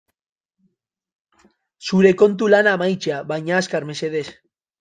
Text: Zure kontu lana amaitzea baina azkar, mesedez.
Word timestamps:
Zure 1.87 2.13
kontu 2.23 2.51
lana 2.55 2.75
amaitzea 2.79 3.23
baina 3.33 3.57
azkar, 3.63 3.87
mesedez. 3.93 4.27